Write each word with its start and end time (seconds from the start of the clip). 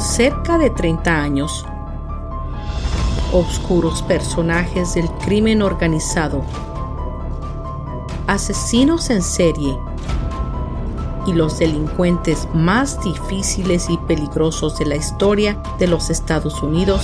Cerca 0.00 0.58
de 0.58 0.70
30 0.70 1.22
años. 1.22 1.64
Obscuros 3.32 4.02
personajes 4.02 4.94
del 4.94 5.08
crimen 5.24 5.62
organizado, 5.62 6.42
asesinos 8.26 9.10
en 9.10 9.22
serie. 9.22 9.78
Y 11.26 11.32
los 11.32 11.58
delincuentes 11.58 12.48
más 12.54 13.02
difíciles 13.02 13.90
y 13.90 13.98
peligrosos 13.98 14.78
de 14.78 14.86
la 14.86 14.96
historia 14.96 15.60
de 15.78 15.86
los 15.86 16.08
Estados 16.08 16.62
Unidos 16.62 17.02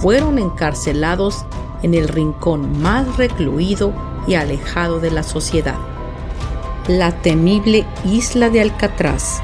fueron 0.00 0.38
encarcelados 0.38 1.44
en 1.82 1.94
el 1.94 2.06
rincón 2.06 2.80
más 2.80 3.16
recluido 3.16 3.92
y 4.28 4.34
alejado 4.34 5.00
de 5.00 5.10
la 5.10 5.24
sociedad 5.24 5.91
la 6.88 7.12
temible 7.12 7.86
isla 8.04 8.50
de 8.50 8.60
Alcatraz. 8.60 9.40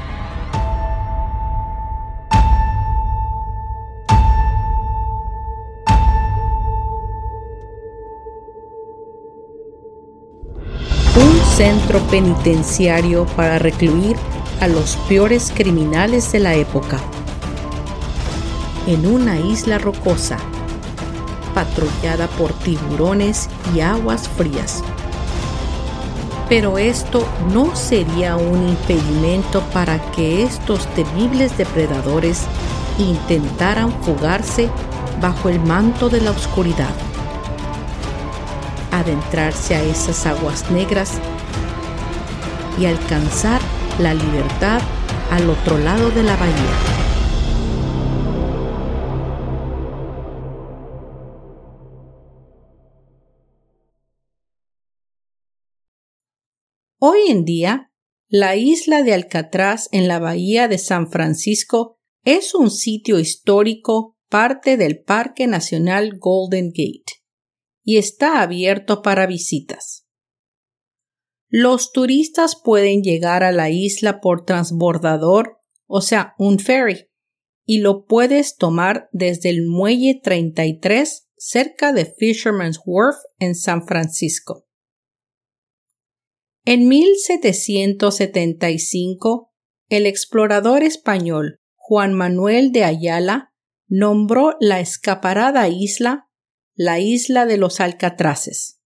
Un 11.15 11.39
centro 11.55 11.99
penitenciario 12.11 13.25
para 13.37 13.57
recluir 13.57 14.17
a 14.59 14.67
los 14.67 14.97
peores 15.07 15.53
criminales 15.55 16.33
de 16.33 16.39
la 16.39 16.55
época. 16.55 16.99
En 18.85 19.05
una 19.05 19.39
isla 19.39 19.77
rocosa, 19.77 20.37
patrullada 21.53 22.27
por 22.27 22.51
tiburones 22.51 23.49
y 23.73 23.79
aguas 23.79 24.27
frías 24.27 24.83
pero 26.49 26.79
esto 26.79 27.23
no 27.53 27.75
sería 27.75 28.35
un 28.35 28.69
impedimento 28.69 29.61
para 29.71 29.99
que 30.11 30.41
estos 30.41 30.87
temibles 30.95 31.55
depredadores 31.57 32.41
intentaran 32.97 33.93
fugarse 34.01 34.67
bajo 35.21 35.49
el 35.49 35.59
manto 35.59 36.09
de 36.09 36.21
la 36.21 36.31
oscuridad, 36.31 36.89
adentrarse 38.91 39.75
a 39.75 39.83
esas 39.83 40.25
aguas 40.25 40.69
negras 40.71 41.19
y 42.79 42.87
alcanzar 42.87 43.61
la 43.99 44.15
libertad 44.15 44.81
al 45.31 45.49
otro 45.49 45.77
lado 45.77 46.09
de 46.09 46.23
la 46.23 46.35
bahía. 46.35 46.98
Hoy 57.01 57.29
en 57.29 57.45
día, 57.45 57.93
la 58.27 58.57
isla 58.57 59.03
de 59.03 59.13
Alcatraz 59.13 59.87
en 59.93 60.09
la 60.09 60.19
bahía 60.19 60.67
de 60.67 60.77
San 60.77 61.09
Francisco 61.09 61.97
es 62.25 62.53
un 62.53 62.69
sitio 62.69 63.19
histórico 63.19 64.17
parte 64.27 64.75
del 64.75 65.01
Parque 65.01 65.47
Nacional 65.47 66.17
Golden 66.19 66.71
Gate 66.71 67.23
y 67.85 67.99
está 67.99 68.41
abierto 68.41 69.01
para 69.01 69.27
visitas. 69.27 70.07
Los 71.47 71.93
turistas 71.93 72.59
pueden 72.61 73.01
llegar 73.01 73.43
a 73.43 73.53
la 73.53 73.69
isla 73.69 74.19
por 74.19 74.43
transbordador, 74.43 75.57
o 75.87 76.01
sea, 76.01 76.35
un 76.37 76.59
ferry, 76.59 77.07
y 77.65 77.79
lo 77.79 78.07
puedes 78.07 78.57
tomar 78.57 79.07
desde 79.13 79.49
el 79.49 79.65
muelle 79.65 80.19
33 80.21 81.29
cerca 81.37 81.93
de 81.93 82.13
Fisherman's 82.17 82.81
Wharf 82.85 83.15
en 83.39 83.55
San 83.55 83.87
Francisco. 83.87 84.68
En 86.71 86.87
1775, 86.87 89.51
el 89.89 90.05
explorador 90.05 90.83
español 90.83 91.59
Juan 91.73 92.13
Manuel 92.13 92.71
de 92.71 92.83
Ayala 92.83 93.55
nombró 93.87 94.55
la 94.59 94.79
escaparada 94.79 95.67
isla 95.67 96.29
la 96.75 96.99
isla 96.99 97.47
de 97.47 97.57
los 97.57 97.79
Alcatraces 97.79 98.83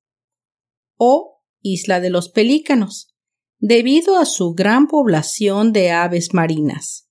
o 0.95 1.43
isla 1.59 1.99
de 1.99 2.09
los 2.09 2.29
Pelícanos, 2.29 3.13
debido 3.59 4.17
a 4.17 4.23
su 4.23 4.53
gran 4.53 4.87
población 4.87 5.73
de 5.73 5.91
aves 5.91 6.33
marinas. 6.33 7.09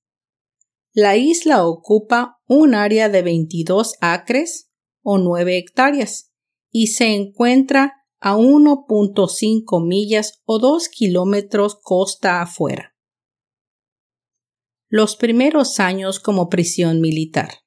La 0.94 1.18
isla 1.18 1.66
ocupa 1.66 2.40
un 2.46 2.74
área 2.74 3.10
de 3.10 3.20
22 3.20 3.96
acres 4.00 4.70
o 5.02 5.18
9 5.18 5.58
hectáreas 5.58 6.32
y 6.70 6.86
se 6.86 7.08
encuentra 7.08 8.01
a 8.24 8.36
1.5 8.36 9.84
millas 9.84 10.40
o 10.44 10.60
2 10.60 10.88
kilómetros 10.90 11.76
costa 11.82 12.40
afuera. 12.40 12.94
Los 14.88 15.16
primeros 15.16 15.80
años 15.80 16.20
como 16.20 16.48
prisión 16.48 17.00
militar. 17.00 17.64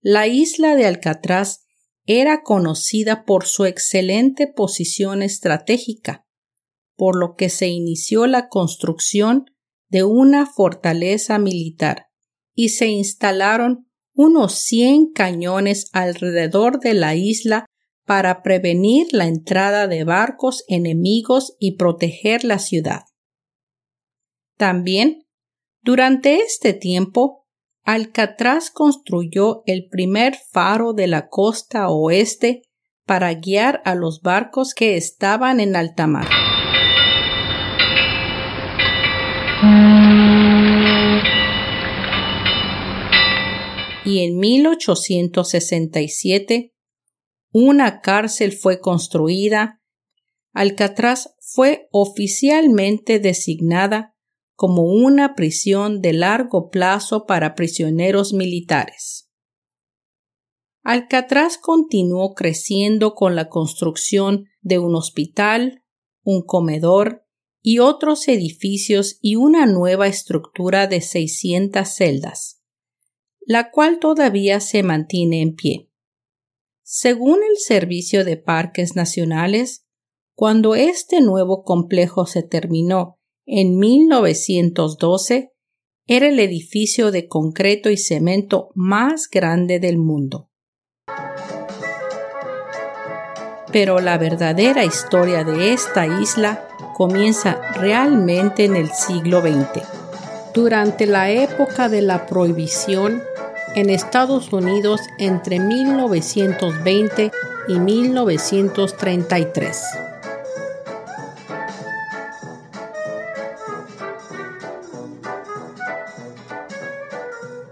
La 0.00 0.28
isla 0.28 0.76
de 0.76 0.86
Alcatraz 0.86 1.64
era 2.06 2.44
conocida 2.44 3.24
por 3.24 3.44
su 3.44 3.64
excelente 3.64 4.46
posición 4.46 5.22
estratégica, 5.22 6.24
por 6.94 7.18
lo 7.18 7.34
que 7.34 7.48
se 7.48 7.66
inició 7.66 8.28
la 8.28 8.48
construcción 8.48 9.46
de 9.88 10.04
una 10.04 10.46
fortaleza 10.46 11.40
militar 11.40 12.06
y 12.54 12.68
se 12.68 12.86
instalaron 12.86 13.90
unos 14.14 14.54
100 14.54 15.12
cañones 15.12 15.88
alrededor 15.92 16.78
de 16.78 16.94
la 16.94 17.16
isla 17.16 17.66
para 18.08 18.42
prevenir 18.42 19.06
la 19.12 19.26
entrada 19.26 19.86
de 19.86 20.02
barcos 20.02 20.64
enemigos 20.66 21.54
y 21.58 21.76
proteger 21.76 22.42
la 22.42 22.58
ciudad. 22.58 23.02
También, 24.56 25.26
durante 25.82 26.36
este 26.36 26.72
tiempo, 26.72 27.46
Alcatraz 27.84 28.70
construyó 28.70 29.62
el 29.66 29.88
primer 29.90 30.36
faro 30.36 30.94
de 30.94 31.06
la 31.06 31.28
costa 31.28 31.90
oeste 31.90 32.62
para 33.04 33.34
guiar 33.34 33.82
a 33.84 33.94
los 33.94 34.22
barcos 34.22 34.72
que 34.72 34.96
estaban 34.96 35.60
en 35.60 35.76
alta 35.76 36.06
mar. 36.06 36.28
Y 44.06 44.24
en 44.24 44.38
1867 44.38 46.72
una 47.64 48.00
cárcel 48.00 48.52
fue 48.52 48.80
construida, 48.80 49.82
Alcatraz 50.52 51.34
fue 51.40 51.88
oficialmente 51.92 53.20
designada 53.20 54.14
como 54.54 54.82
una 54.82 55.34
prisión 55.34 56.00
de 56.00 56.12
largo 56.12 56.70
plazo 56.70 57.26
para 57.26 57.54
prisioneros 57.54 58.32
militares. 58.32 59.30
Alcatraz 60.82 61.58
continuó 61.58 62.34
creciendo 62.34 63.14
con 63.14 63.36
la 63.36 63.48
construcción 63.48 64.46
de 64.62 64.78
un 64.78 64.94
hospital, 64.94 65.84
un 66.22 66.42
comedor 66.42 67.24
y 67.62 67.78
otros 67.78 68.26
edificios 68.28 69.18
y 69.20 69.36
una 69.36 69.66
nueva 69.66 70.06
estructura 70.06 70.86
de 70.86 71.02
600 71.02 71.88
celdas, 71.88 72.62
la 73.40 73.70
cual 73.70 73.98
todavía 73.98 74.60
se 74.60 74.82
mantiene 74.82 75.42
en 75.42 75.54
pie. 75.54 75.87
Según 76.90 77.40
el 77.46 77.58
Servicio 77.58 78.24
de 78.24 78.38
Parques 78.38 78.96
Nacionales, 78.96 79.84
cuando 80.34 80.74
este 80.74 81.20
nuevo 81.20 81.62
complejo 81.62 82.24
se 82.24 82.42
terminó 82.42 83.18
en 83.44 83.76
1912, 83.76 85.52
era 86.06 86.28
el 86.30 86.40
edificio 86.40 87.10
de 87.10 87.28
concreto 87.28 87.90
y 87.90 87.98
cemento 87.98 88.70
más 88.74 89.28
grande 89.30 89.80
del 89.80 89.98
mundo. 89.98 90.48
Pero 93.70 94.00
la 94.00 94.16
verdadera 94.16 94.86
historia 94.86 95.44
de 95.44 95.74
esta 95.74 96.06
isla 96.06 96.68
comienza 96.96 97.60
realmente 97.74 98.64
en 98.64 98.76
el 98.76 98.88
siglo 98.92 99.42
XX, 99.42 99.86
durante 100.54 101.04
la 101.04 101.30
época 101.30 101.90
de 101.90 102.00
la 102.00 102.24
prohibición 102.24 103.22
en 103.74 103.90
Estados 103.90 104.52
Unidos 104.52 105.00
entre 105.18 105.60
1920 105.60 107.30
y 107.68 107.78
1933. 107.78 110.08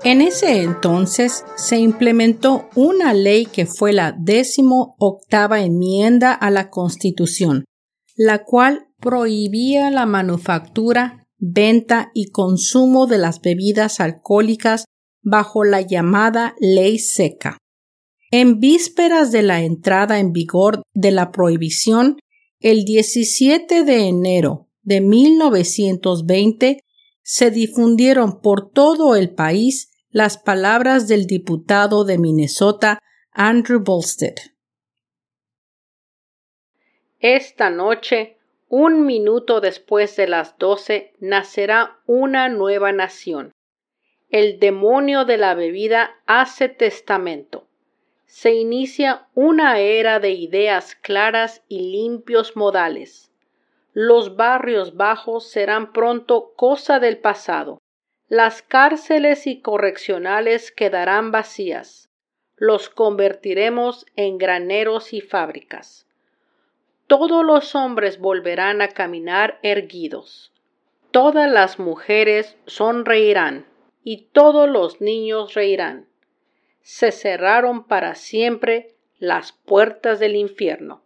En 0.06 0.20
ese 0.20 0.62
entonces 0.62 1.44
se 1.56 1.78
implementó 1.78 2.68
una 2.76 3.12
ley 3.12 3.46
que 3.46 3.66
fue 3.66 3.92
la 3.92 4.14
décimo 4.16 4.94
octava 5.00 5.62
enmienda 5.62 6.32
a 6.32 6.52
la 6.52 6.70
Constitución, 6.70 7.64
la 8.14 8.44
cual 8.44 8.86
prohibía 9.00 9.90
la 9.90 10.06
manufactura, 10.06 11.26
venta 11.38 12.12
y 12.14 12.30
consumo 12.30 13.08
de 13.08 13.18
las 13.18 13.40
bebidas 13.40 13.98
alcohólicas 13.98 14.84
bajo 15.26 15.64
la 15.64 15.80
llamada 15.80 16.54
ley 16.60 17.00
seca. 17.00 17.58
En 18.30 18.60
vísperas 18.60 19.32
de 19.32 19.42
la 19.42 19.60
entrada 19.60 20.20
en 20.20 20.32
vigor 20.32 20.82
de 20.94 21.10
la 21.10 21.32
prohibición, 21.32 22.20
el 22.60 22.84
17 22.84 23.82
de 23.82 24.06
enero 24.06 24.68
de 24.82 25.00
1920 25.00 26.80
se 27.22 27.50
difundieron 27.50 28.40
por 28.40 28.70
todo 28.70 29.16
el 29.16 29.34
país 29.34 29.90
las 30.10 30.38
palabras 30.38 31.08
del 31.08 31.26
diputado 31.26 32.04
de 32.04 32.18
Minnesota 32.18 33.00
Andrew 33.32 33.82
Bolstead. 33.82 34.36
Esta 37.18 37.68
noche, 37.68 38.38
un 38.68 39.04
minuto 39.04 39.60
después 39.60 40.14
de 40.14 40.28
las 40.28 40.56
doce, 40.56 41.14
nacerá 41.18 41.98
una 42.06 42.48
nueva 42.48 42.92
nación 42.92 43.55
el 44.30 44.58
demonio 44.58 45.24
de 45.24 45.36
la 45.36 45.54
bebida 45.54 46.16
hace 46.26 46.68
testamento. 46.68 47.66
Se 48.26 48.52
inicia 48.54 49.28
una 49.34 49.78
era 49.78 50.18
de 50.18 50.30
ideas 50.30 50.96
claras 50.96 51.62
y 51.68 51.92
limpios 51.92 52.56
modales. 52.56 53.30
Los 53.92 54.36
barrios 54.36 54.96
bajos 54.96 55.48
serán 55.48 55.92
pronto 55.92 56.52
cosa 56.56 56.98
del 56.98 57.18
pasado. 57.18 57.78
Las 58.28 58.62
cárceles 58.62 59.46
y 59.46 59.60
correccionales 59.60 60.72
quedarán 60.72 61.30
vacías. 61.30 62.10
Los 62.56 62.88
convertiremos 62.88 64.06
en 64.16 64.38
graneros 64.38 65.12
y 65.12 65.20
fábricas. 65.20 66.06
Todos 67.06 67.44
los 67.44 67.76
hombres 67.76 68.18
volverán 68.18 68.82
a 68.82 68.88
caminar 68.88 69.60
erguidos. 69.62 70.52
Todas 71.12 71.48
las 71.48 71.78
mujeres 71.78 72.56
sonreirán 72.66 73.64
y 74.08 74.28
todos 74.28 74.70
los 74.70 75.00
niños 75.00 75.54
reirán. 75.54 76.08
Se 76.80 77.10
cerraron 77.10 77.88
para 77.88 78.14
siempre 78.14 78.96
las 79.18 79.50
puertas 79.50 80.20
del 80.20 80.36
infierno. 80.36 81.04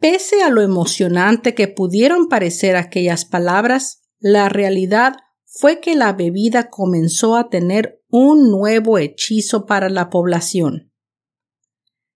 Pese 0.00 0.42
a 0.42 0.48
lo 0.48 0.62
emocionante 0.62 1.54
que 1.54 1.68
pudieron 1.68 2.30
parecer 2.30 2.74
aquellas 2.74 3.26
palabras, 3.26 4.00
la 4.18 4.48
realidad 4.48 5.16
fue 5.44 5.80
que 5.80 5.94
la 5.94 6.14
bebida 6.14 6.70
comenzó 6.70 7.36
a 7.36 7.50
tener 7.50 8.02
un 8.08 8.50
nuevo 8.50 8.96
hechizo 8.96 9.66
para 9.66 9.90
la 9.90 10.08
población. 10.08 10.90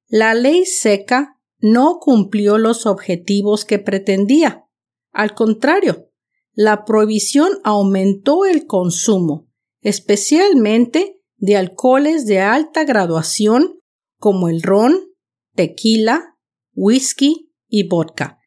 La 0.08 0.32
ley 0.32 0.64
seca 0.64 1.38
no 1.58 1.98
cumplió 2.00 2.56
los 2.56 2.86
objetivos 2.86 3.66
que 3.66 3.78
pretendía. 3.78 4.64
Al 5.12 5.34
contrario, 5.34 6.08
la 6.56 6.86
prohibición 6.86 7.50
aumentó 7.64 8.46
el 8.46 8.66
consumo, 8.66 9.46
especialmente 9.82 11.20
de 11.36 11.56
alcoholes 11.58 12.24
de 12.24 12.40
alta 12.40 12.84
graduación 12.84 13.78
como 14.18 14.48
el 14.48 14.62
ron, 14.62 14.96
tequila, 15.54 16.34
whisky 16.74 17.52
y 17.68 17.86
vodka, 17.86 18.38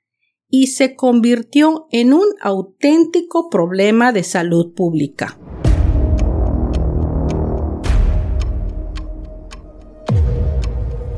y 0.50 0.68
se 0.68 0.96
convirtió 0.96 1.86
en 1.92 2.14
un 2.14 2.26
auténtico 2.42 3.48
problema 3.52 4.12
de 4.12 4.24
salud 4.24 4.74
pública. 4.74 5.38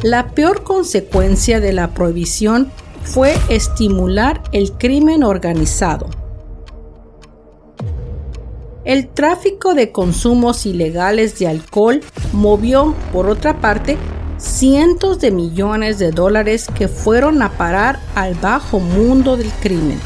La 0.03 0.31
peor 0.35 0.65
consecuencia 0.65 1.61
de 1.61 1.71
la 1.71 1.93
prohibición 1.93 2.69
fue 3.03 3.33
estimular 3.49 4.43
el 4.51 4.73
crimen 4.73 5.23
organizado 5.23 6.09
el 8.83 9.09
tráfico 9.09 9.75
de 9.75 9.91
consumos 9.91 10.65
ilegales 10.65 11.37
de 11.37 11.47
alcohol 11.47 12.01
movió, 12.33 12.95
por 13.13 13.29
otra 13.29 13.61
parte, 13.61 13.97
cientos 14.37 15.19
de 15.19 15.29
millones 15.29 15.99
de 15.99 16.11
dólares 16.11 16.67
que 16.75 16.87
fueron 16.87 17.43
a 17.43 17.51
parar 17.51 17.99
al 18.15 18.33
bajo 18.35 18.79
mundo 18.79 19.37
del 19.37 19.51
crimen. 19.61 19.99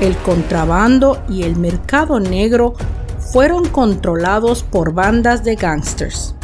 El 0.00 0.16
contrabando 0.18 1.22
y 1.28 1.42
el 1.42 1.56
mercado 1.56 2.20
negro 2.20 2.74
fueron 3.18 3.68
controlados 3.68 4.62
por 4.62 4.92
bandas 4.92 5.42
de 5.44 5.56
gángsters. 5.56 6.34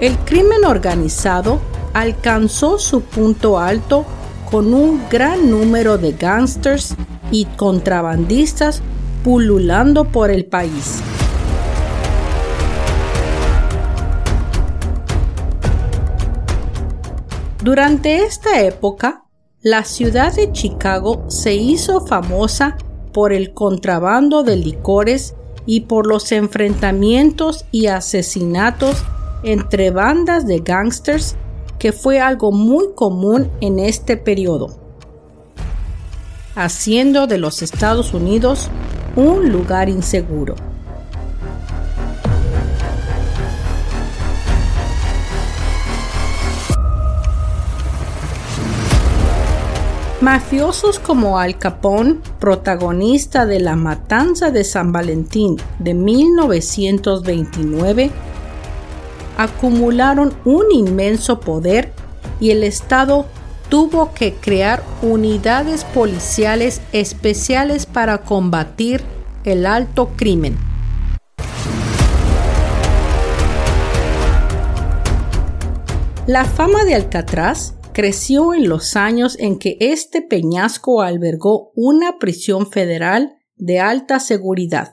El 0.00 0.16
crimen 0.18 0.64
organizado 0.64 1.60
alcanzó 2.00 2.78
su 2.78 3.00
punto 3.00 3.58
alto 3.58 4.04
con 4.48 4.72
un 4.72 5.08
gran 5.10 5.50
número 5.50 5.98
de 5.98 6.12
gángsters 6.12 6.94
y 7.32 7.44
contrabandistas 7.44 8.82
pululando 9.24 10.04
por 10.04 10.30
el 10.30 10.46
país. 10.46 11.02
Durante 17.64 18.22
esta 18.22 18.60
época, 18.60 19.24
la 19.60 19.82
ciudad 19.82 20.32
de 20.32 20.52
Chicago 20.52 21.24
se 21.28 21.56
hizo 21.56 22.06
famosa 22.06 22.76
por 23.12 23.32
el 23.32 23.52
contrabando 23.52 24.44
de 24.44 24.54
licores 24.54 25.34
y 25.66 25.80
por 25.80 26.06
los 26.06 26.30
enfrentamientos 26.30 27.64
y 27.72 27.88
asesinatos 27.88 29.02
entre 29.42 29.90
bandas 29.90 30.46
de 30.46 30.60
gángsters 30.60 31.36
que 31.78 31.92
fue 31.92 32.20
algo 32.20 32.52
muy 32.52 32.92
común 32.94 33.50
en 33.60 33.78
este 33.78 34.16
periodo, 34.16 34.78
haciendo 36.54 37.26
de 37.26 37.36
los 37.38 37.62
Estados 37.62 38.14
Unidos 38.14 38.70
un 39.16 39.50
lugar 39.50 39.88
inseguro. 39.88 40.54
Mafiosos 50.20 50.98
como 50.98 51.38
Al 51.38 51.58
Capone, 51.58 52.16
protagonista 52.40 53.46
de 53.46 53.60
la 53.60 53.76
matanza 53.76 54.50
de 54.50 54.64
San 54.64 54.90
Valentín 54.90 55.58
de 55.78 55.94
1929, 55.94 58.10
acumularon 59.38 60.34
un 60.44 60.64
inmenso 60.72 61.40
poder 61.40 61.92
y 62.40 62.50
el 62.50 62.64
Estado 62.64 63.24
tuvo 63.70 64.12
que 64.12 64.34
crear 64.34 64.82
unidades 65.00 65.84
policiales 65.84 66.82
especiales 66.92 67.86
para 67.86 68.22
combatir 68.22 69.02
el 69.44 69.64
alto 69.64 70.10
crimen. 70.16 70.56
La 76.26 76.44
fama 76.44 76.84
de 76.84 76.94
Alcatraz 76.94 77.74
creció 77.92 78.52
en 78.52 78.68
los 78.68 78.96
años 78.96 79.36
en 79.38 79.58
que 79.58 79.76
este 79.80 80.20
peñasco 80.20 81.00
albergó 81.00 81.72
una 81.74 82.18
prisión 82.18 82.70
federal 82.70 83.36
de 83.56 83.80
alta 83.80 84.20
seguridad 84.20 84.92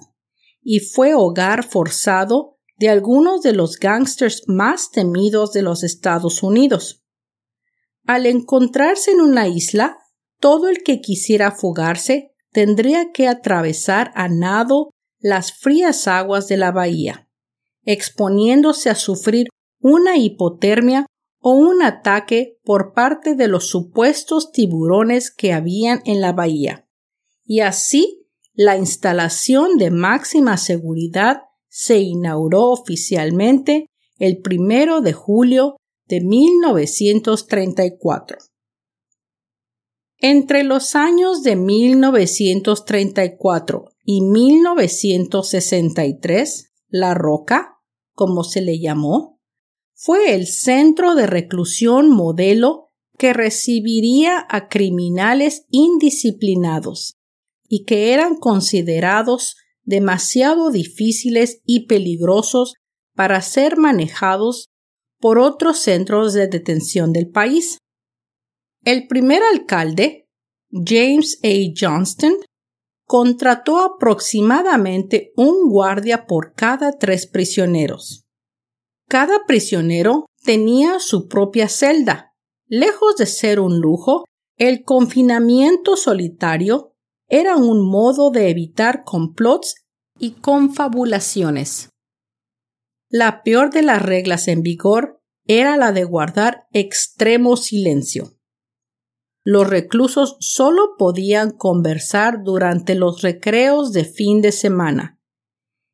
y 0.64 0.80
fue 0.80 1.14
hogar 1.14 1.64
forzado 1.64 2.54
de 2.77 2.89
algunos 2.89 3.41
de 3.41 3.53
los 3.53 3.77
gángsters 3.77 4.44
más 4.48 4.91
temidos 4.91 5.53
de 5.53 5.62
los 5.62 5.84
Estados 5.84 6.44
Unidos. 6.44 7.03
Al 8.05 8.25
encontrarse 8.25 9.12
en 9.12 9.22
una 9.22 9.48
isla, 9.48 9.98
todo 10.39 10.67
el 10.67 10.84
que 10.84 11.01
quisiera 11.01 11.51
fugarse 11.51 12.34
tendría 12.51 13.12
que 13.12 13.27
atravesar 13.27 14.12
a 14.15 14.27
nado 14.27 14.91
las 15.20 15.53
frías 15.53 16.08
aguas 16.08 16.48
de 16.48 16.58
la 16.58 16.72
bahía, 16.72 17.29
exponiéndose 17.84 18.89
a 18.89 18.96
sufrir 18.96 19.48
una 19.79 20.17
hipotermia 20.17 21.05
o 21.39 21.51
un 21.51 21.84
ataque 21.84 22.60
por 22.63 22.94
parte 22.94 23.36
de 23.36 23.48
los 23.48 23.70
supuestos 23.70 24.51
tiburones 24.51 25.32
que 25.32 25.53
habían 25.53 26.01
en 26.05 26.22
la 26.22 26.32
bahía. 26.32 26.88
Y 27.44 27.60
así 27.60 28.27
la 28.53 28.77
instalación 28.77 29.77
de 29.77 29.91
máxima 29.91 30.58
seguridad 30.58 31.44
se 31.77 32.00
inauguró 32.00 32.70
oficialmente 32.70 33.88
el 34.17 34.41
primero 34.41 35.01
de 35.01 35.12
julio 35.12 35.75
de 36.08 36.22
1934. 36.22 38.38
Entre 40.20 40.63
los 40.63 40.96
años 40.96 41.44
de 41.44 41.58
1934 41.58 43.91
y 44.05 44.22
1963, 44.22 46.72
La 46.88 47.13
Roca, 47.13 47.82
como 48.13 48.46
se 48.46 48.62
le 48.62 48.79
llamó, 48.79 49.41
fue 49.94 50.34
el 50.34 50.48
centro 50.48 51.13
de 51.13 51.27
reclusión 51.27 52.10
modelo 52.10 52.94
que 53.17 53.34
recibiría 53.34 54.48
a 54.50 54.70
criminales 54.70 55.65
indisciplinados 55.72 57.17
y 57.67 57.84
que 57.84 58.13
eran 58.13 58.38
considerados 58.38 59.58
demasiado 59.86 60.72
difíciles 60.72 61.62
y 61.65 61.86
peligrosos 61.86 62.74
para 63.15 63.42
ser 63.42 63.77
manejados 63.77 64.68
por 65.20 65.39
otros 65.39 65.80
centros 65.80 66.34
de 66.34 66.48
detención 66.48 67.13
del 67.13 67.30
país. 67.30 67.77
El 68.84 69.08
primer 69.08 69.42
alcalde, 69.44 70.27
James 70.72 71.39
A. 71.44 71.74
Johnston, 71.75 72.36
contrató 73.06 73.80
aproximadamente 73.80 75.32
un 75.36 75.70
guardia 75.70 76.25
por 76.25 76.54
cada 76.54 76.98
tres 76.98 77.27
prisioneros. 77.27 78.24
Cada 79.08 79.46
prisionero 79.46 80.25
tenía 80.44 81.00
su 81.00 81.27
propia 81.27 81.70
celda. 81.70 82.34
Lejos 82.68 83.15
de 83.18 83.27
ser 83.27 83.60
un 83.60 83.80
lujo, 83.80 84.25
el 84.58 84.84
confinamiento 84.84 85.96
solitario 85.96 86.95
era 87.27 87.55
un 87.55 87.89
modo 87.89 88.32
de 88.32 88.50
evitar 88.50 89.03
complots 89.03 89.75
y 90.20 90.32
confabulaciones. 90.32 91.89
La 93.10 93.44
peor 93.44 93.72
de 93.72 93.82
las 93.82 94.01
reglas 94.01 94.48
en 94.48 94.62
vigor 94.62 95.22
era 95.46 95.77
la 95.77 95.91
de 95.91 96.03
guardar 96.03 96.67
extremo 96.72 97.58
silencio 97.58 98.36
los 99.48 99.70
reclusos 99.70 100.38
solo 100.39 100.96
podían 100.98 101.51
conversar 101.51 102.44
durante 102.44 102.96
los 102.96 103.22
recreos 103.22 103.94
de 103.94 104.03
fin 104.03 104.41
de 104.41 104.51
semana, 104.51 105.22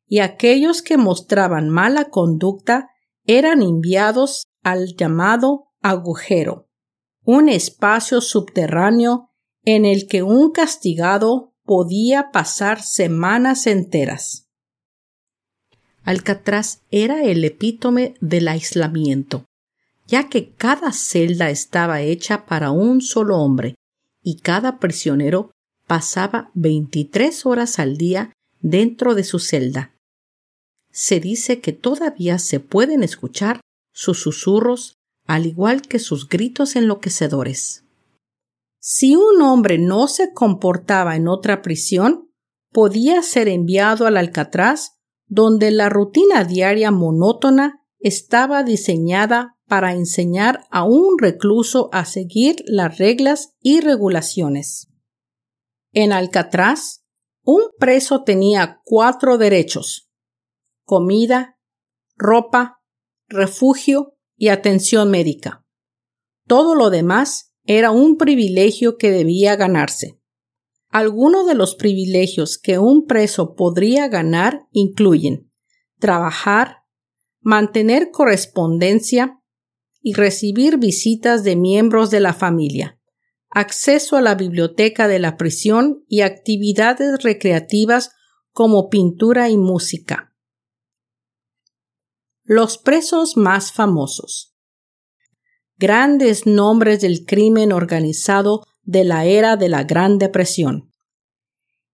y 0.08 0.20
aquellos 0.20 0.80
que 0.80 0.96
mostraban 0.96 1.68
mala 1.68 2.08
conducta 2.08 2.88
eran 3.26 3.60
enviados 3.60 4.44
al 4.62 4.96
llamado 4.96 5.66
agujero, 5.82 6.70
un 7.24 7.50
espacio 7.50 8.22
subterráneo 8.22 9.31
en 9.64 9.84
el 9.84 10.06
que 10.06 10.22
un 10.22 10.50
castigado 10.50 11.52
podía 11.64 12.30
pasar 12.32 12.82
semanas 12.82 13.66
enteras. 13.66 14.48
Alcatraz 16.02 16.82
era 16.90 17.22
el 17.22 17.44
epítome 17.44 18.14
del 18.20 18.48
aislamiento 18.48 19.46
ya 20.12 20.28
que 20.28 20.50
cada 20.50 20.92
celda 20.92 21.48
estaba 21.48 22.02
hecha 22.02 22.44
para 22.44 22.70
un 22.70 23.00
solo 23.00 23.38
hombre 23.38 23.76
y 24.22 24.40
cada 24.40 24.78
prisionero 24.78 25.52
pasaba 25.86 26.50
23 26.54 27.46
horas 27.46 27.78
al 27.78 27.96
día 27.96 28.32
dentro 28.60 29.14
de 29.14 29.24
su 29.24 29.38
celda. 29.38 29.94
Se 30.90 31.18
dice 31.18 31.60
que 31.60 31.72
todavía 31.72 32.38
se 32.38 32.60
pueden 32.60 33.02
escuchar 33.02 33.60
sus 33.94 34.20
susurros 34.20 34.94
al 35.26 35.46
igual 35.46 35.80
que 35.80 35.98
sus 35.98 36.28
gritos 36.28 36.76
enloquecedores. 36.76 37.81
Si 38.84 39.14
un 39.14 39.40
hombre 39.42 39.78
no 39.78 40.08
se 40.08 40.32
comportaba 40.32 41.14
en 41.14 41.28
otra 41.28 41.62
prisión, 41.62 42.32
podía 42.72 43.22
ser 43.22 43.46
enviado 43.46 44.08
al 44.08 44.16
Alcatraz, 44.16 44.98
donde 45.26 45.70
la 45.70 45.88
rutina 45.88 46.42
diaria 46.42 46.90
monótona 46.90 47.86
estaba 48.00 48.64
diseñada 48.64 49.56
para 49.68 49.92
enseñar 49.92 50.64
a 50.72 50.82
un 50.82 51.16
recluso 51.16 51.90
a 51.92 52.04
seguir 52.04 52.56
las 52.66 52.98
reglas 52.98 53.54
y 53.60 53.80
regulaciones. 53.80 54.88
En 55.92 56.12
Alcatraz, 56.12 57.04
un 57.44 57.62
preso 57.78 58.24
tenía 58.24 58.80
cuatro 58.84 59.38
derechos 59.38 60.08
comida, 60.84 61.56
ropa, 62.16 62.82
refugio 63.28 64.16
y 64.36 64.48
atención 64.48 65.08
médica. 65.08 65.64
Todo 66.48 66.74
lo 66.74 66.90
demás 66.90 67.51
era 67.64 67.90
un 67.90 68.16
privilegio 68.16 68.96
que 68.96 69.10
debía 69.10 69.56
ganarse. 69.56 70.18
Algunos 70.88 71.46
de 71.46 71.54
los 71.54 71.74
privilegios 71.74 72.58
que 72.58 72.78
un 72.78 73.06
preso 73.06 73.54
podría 73.54 74.08
ganar 74.08 74.66
incluyen 74.72 75.50
trabajar, 75.98 76.78
mantener 77.40 78.10
correspondencia, 78.10 79.42
y 80.02 80.14
recibir 80.14 80.78
visitas 80.78 81.44
de 81.44 81.56
miembros 81.56 82.10
de 82.10 82.20
la 82.20 82.34
familia, 82.34 82.98
acceso 83.48 84.16
a 84.16 84.20
la 84.20 84.34
biblioteca 84.34 85.06
de 85.06 85.20
la 85.20 85.36
prisión 85.36 86.04
y 86.08 86.22
actividades 86.22 87.22
recreativas 87.22 88.10
como 88.50 88.88
pintura 88.88 89.48
y 89.48 89.56
música. 89.56 90.34
Los 92.42 92.76
presos 92.78 93.36
más 93.36 93.72
famosos. 93.72 94.51
Grandes 95.82 96.46
nombres 96.46 97.00
del 97.00 97.26
crimen 97.26 97.72
organizado 97.72 98.62
de 98.84 99.02
la 99.02 99.24
era 99.24 99.56
de 99.56 99.68
la 99.68 99.82
Gran 99.82 100.16
Depresión. 100.16 100.92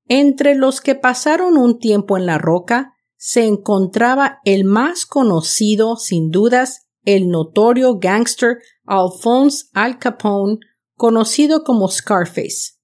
Entre 0.09 0.55
los 0.55 0.83
que 0.83 0.95
pasaron 0.95 1.57
un 1.57 1.79
tiempo 1.79 2.19
en 2.19 2.27
la 2.27 2.37
roca 2.37 2.93
se 3.17 3.47
encontraba 3.47 4.41
el 4.45 4.65
más 4.65 5.07
conocido, 5.07 5.97
sin 5.97 6.31
dudas, 6.31 6.91
el 7.07 7.31
notorio 7.31 7.99
gangster 7.99 8.59
Alphonse 8.85 9.69
Al 9.73 9.99
Capone, 9.99 10.59
conocido 10.95 11.65
como 11.65 11.89
Scarface, 11.89 12.75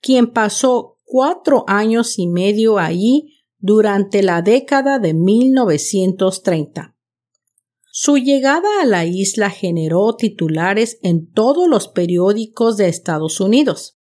quien 0.00 0.32
pasó 0.32 0.98
cuatro 1.04 1.66
años 1.66 2.18
y 2.18 2.26
medio 2.26 2.78
allí 2.78 3.34
durante 3.58 4.22
la 4.22 4.40
década 4.40 4.98
de 4.98 5.12
1930. 5.12 6.93
Su 7.96 8.16
llegada 8.16 8.80
a 8.82 8.86
la 8.86 9.04
isla 9.04 9.50
generó 9.50 10.16
titulares 10.16 10.98
en 11.02 11.30
todos 11.30 11.68
los 11.68 11.86
periódicos 11.86 12.76
de 12.76 12.88
Estados 12.88 13.38
Unidos. 13.38 14.00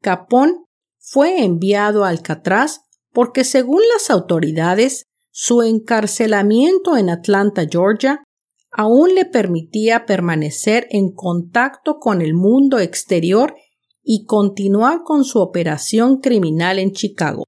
Capone 0.00 0.64
fue 0.98 1.44
enviado 1.44 2.04
a 2.04 2.08
Alcatraz 2.08 2.80
porque 3.12 3.44
según 3.44 3.82
las 3.94 4.10
autoridades 4.10 5.04
su 5.30 5.62
encarcelamiento 5.62 6.96
en 6.96 7.10
Atlanta, 7.10 7.64
Georgia, 7.70 8.24
aún 8.72 9.14
le 9.14 9.24
permitía 9.24 10.04
permanecer 10.04 10.88
en 10.90 11.12
contacto 11.12 12.00
con 12.00 12.22
el 12.22 12.34
mundo 12.34 12.80
exterior 12.80 13.54
y 14.02 14.24
continuar 14.24 15.04
con 15.04 15.22
su 15.22 15.38
operación 15.38 16.16
criminal 16.16 16.80
en 16.80 16.90
Chicago. 16.90 17.44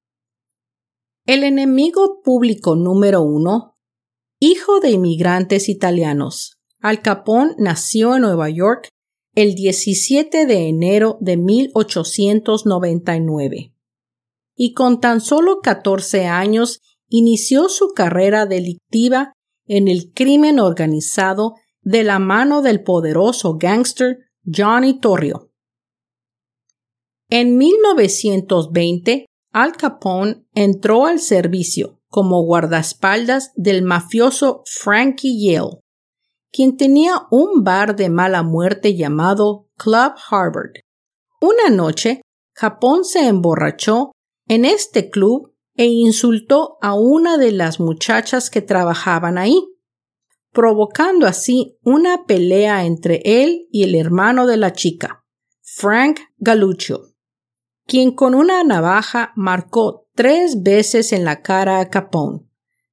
El 1.26 1.42
enemigo 1.42 2.22
público 2.22 2.76
número 2.76 3.22
uno, 3.22 3.73
hijo 4.44 4.80
de 4.80 4.90
inmigrantes 4.90 5.70
italianos, 5.70 6.58
Al 6.80 7.00
Capone 7.00 7.54
nació 7.58 8.16
en 8.16 8.22
Nueva 8.22 8.50
York 8.50 8.88
el 9.34 9.54
17 9.54 10.46
de 10.46 10.68
enero 10.68 11.16
de 11.20 11.36
1899 11.38 13.72
y 14.54 14.72
con 14.74 15.00
tan 15.00 15.20
solo 15.20 15.60
14 15.62 16.26
años 16.26 16.80
inició 17.08 17.68
su 17.68 17.92
carrera 17.94 18.46
delictiva 18.46 19.32
en 19.66 19.88
el 19.88 20.12
crimen 20.12 20.60
organizado 20.60 21.54
de 21.80 22.04
la 22.04 22.18
mano 22.18 22.60
del 22.60 22.82
poderoso 22.82 23.56
gángster 23.56 24.26
Johnny 24.44 25.00
Torrio. 25.00 25.50
En 27.30 27.56
1920, 27.56 29.24
Al 29.52 29.72
Capone 29.72 30.44
entró 30.54 31.06
al 31.06 31.18
servicio 31.18 31.98
como 32.14 32.44
guardaespaldas 32.44 33.50
del 33.56 33.82
mafioso 33.82 34.62
Frankie 34.66 35.36
Yale, 35.36 35.80
quien 36.52 36.76
tenía 36.76 37.26
un 37.32 37.64
bar 37.64 37.96
de 37.96 38.08
mala 38.08 38.44
muerte 38.44 38.94
llamado 38.94 39.66
Club 39.76 40.12
Harvard. 40.30 40.74
Una 41.40 41.74
noche, 41.74 42.20
Capone 42.52 43.02
se 43.02 43.26
emborrachó 43.26 44.12
en 44.46 44.64
este 44.64 45.10
club 45.10 45.56
e 45.74 45.86
insultó 45.86 46.78
a 46.80 46.94
una 46.94 47.36
de 47.36 47.50
las 47.50 47.80
muchachas 47.80 48.48
que 48.48 48.62
trabajaban 48.62 49.36
ahí, 49.36 49.60
provocando 50.52 51.26
así 51.26 51.80
una 51.82 52.26
pelea 52.26 52.84
entre 52.84 53.22
él 53.24 53.66
y 53.72 53.82
el 53.82 53.96
hermano 53.96 54.46
de 54.46 54.56
la 54.56 54.72
chica, 54.72 55.24
Frank 55.62 56.20
Galuccio, 56.36 57.08
quien 57.88 58.14
con 58.14 58.36
una 58.36 58.62
navaja 58.62 59.32
marcó 59.34 60.03
tres 60.14 60.62
veces 60.62 61.12
en 61.12 61.24
la 61.24 61.42
cara 61.42 61.80
a 61.80 61.90
Capone. 61.90 62.40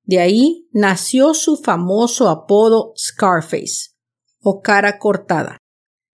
De 0.04 0.20
ahí 0.20 0.68
nació 0.72 1.34
su 1.34 1.58
famoso 1.58 2.30
apodo 2.30 2.94
Scarface, 2.98 3.92
o 4.42 4.62
cara 4.62 4.98
cortada, 4.98 5.58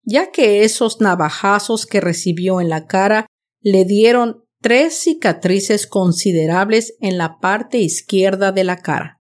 ya 0.04 0.32
que 0.32 0.64
esos 0.64 1.02
navajazos 1.02 1.86
que 1.86 2.02
recibió 2.02 2.62
en 2.62 2.70
la 2.70 2.86
cara 2.86 3.26
le 3.62 3.86
dieron 3.86 4.44
tres 4.62 4.96
cicatrices 4.96 5.88
considerables 5.88 6.96
en 7.00 7.18
la 7.18 7.40
parte 7.40 7.78
izquierda 7.80 8.52
de 8.52 8.64
la 8.64 8.78
cara. 8.78 9.22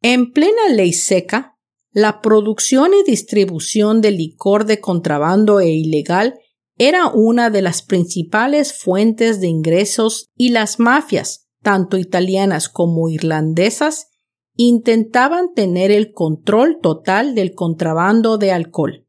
En 0.00 0.32
plena 0.32 0.68
ley 0.70 0.92
seca, 0.92 1.56
la 1.90 2.20
producción 2.20 2.92
y 2.94 3.08
distribución 3.08 4.00
de 4.00 4.12
licor 4.12 4.64
de 4.64 4.80
contrabando 4.80 5.60
e 5.60 5.70
ilegal 5.70 6.38
era 6.78 7.08
una 7.08 7.50
de 7.50 7.60
las 7.60 7.82
principales 7.82 8.72
fuentes 8.72 9.40
de 9.40 9.48
ingresos 9.48 10.30
y 10.36 10.50
las 10.50 10.78
mafias, 10.78 11.48
tanto 11.62 11.98
italianas 11.98 12.68
como 12.68 13.08
irlandesas, 13.08 14.06
intentaban 14.54 15.54
tener 15.54 15.90
el 15.90 16.12
control 16.12 16.78
total 16.80 17.34
del 17.34 17.54
contrabando 17.54 18.38
de 18.38 18.52
alcohol. 18.52 19.08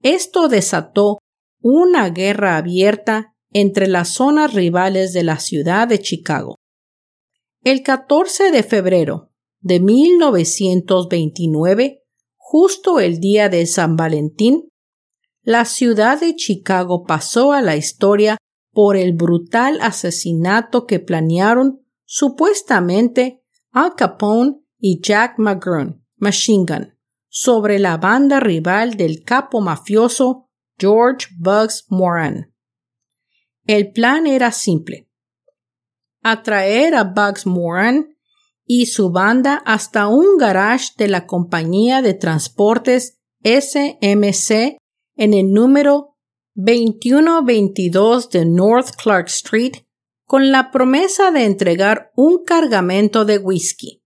Esto 0.00 0.48
desató 0.48 1.18
una 1.60 2.08
guerra 2.10 2.56
abierta 2.56 3.34
entre 3.50 3.86
las 3.86 4.08
zonas 4.10 4.54
rivales 4.54 5.12
de 5.12 5.22
la 5.22 5.38
ciudad 5.38 5.86
de 5.86 5.98
Chicago. 5.98 6.56
El 7.62 7.82
14 7.82 8.50
de 8.50 8.62
febrero 8.62 9.30
de 9.60 9.80
1929, 9.80 12.02
justo 12.36 13.00
el 13.00 13.20
día 13.20 13.48
de 13.48 13.66
San 13.66 13.96
Valentín, 13.96 14.68
la 15.44 15.66
ciudad 15.66 16.20
de 16.20 16.34
Chicago 16.36 17.04
pasó 17.04 17.52
a 17.52 17.60
la 17.60 17.76
historia 17.76 18.38
por 18.72 18.96
el 18.96 19.12
brutal 19.12 19.78
asesinato 19.82 20.86
que 20.86 21.00
planearon 21.00 21.80
supuestamente 22.06 23.42
Al 23.70 23.94
Capone 23.94 24.56
y 24.78 25.00
Jack 25.00 25.38
McGurn, 25.38 26.02
Machine 26.16 26.64
Gun, 26.66 26.94
sobre 27.28 27.78
la 27.78 27.98
banda 27.98 28.40
rival 28.40 28.96
del 28.96 29.22
capo 29.22 29.60
mafioso 29.60 30.48
George 30.78 31.28
Bugs 31.38 31.84
Moran. 31.88 32.52
El 33.66 33.92
plan 33.92 34.26
era 34.26 34.50
simple. 34.50 35.08
Atraer 36.22 36.94
a 36.94 37.04
Bugs 37.04 37.46
Moran 37.46 38.16
y 38.66 38.86
su 38.86 39.10
banda 39.10 39.62
hasta 39.66 40.08
un 40.08 40.38
garage 40.38 40.92
de 40.96 41.08
la 41.08 41.26
compañía 41.26 42.00
de 42.00 42.14
transportes 42.14 43.20
SMC 43.42 44.78
en 45.16 45.34
el 45.34 45.52
número 45.52 46.16
2122 46.54 48.30
de 48.30 48.44
North 48.44 48.90
Clark 48.96 49.26
Street 49.28 49.74
con 50.24 50.50
la 50.50 50.70
promesa 50.70 51.30
de 51.30 51.44
entregar 51.44 52.10
un 52.16 52.44
cargamento 52.44 53.24
de 53.24 53.38
whisky. 53.38 54.02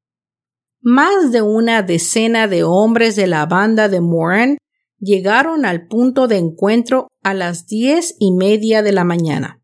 Más 0.81 1.33
de 1.33 1.43
una 1.43 1.83
decena 1.83 2.49
de 2.49 2.65
hombres 2.65 3.17
de 3.17 3.27
la 3.27 3.47
banda 3.47 3.89
de 3.89 4.01
Moran 4.01 4.59
llegaron 4.99 5.65
al 5.65 5.87
punto 5.87 6.29
de 6.29 6.39
encuentro 6.39 7.09
a 7.23 7.35
las 7.35 7.67
diez 7.67 8.17
y 8.19 8.33
media 8.33 8.83
de 8.83 8.93
la 8.93 9.05
mañana. 9.05 9.63